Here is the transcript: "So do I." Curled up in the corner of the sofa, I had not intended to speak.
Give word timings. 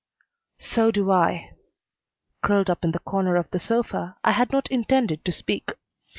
"So 0.57 0.89
do 0.89 1.11
I." 1.11 1.51
Curled 2.41 2.71
up 2.71 2.83
in 2.83 2.89
the 2.91 2.97
corner 2.97 3.35
of 3.35 3.51
the 3.51 3.59
sofa, 3.59 4.17
I 4.23 4.31
had 4.31 4.51
not 4.51 4.67
intended 4.71 5.23
to 5.25 5.31
speak. 5.31 5.73